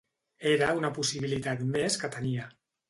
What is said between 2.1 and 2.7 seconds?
tenia.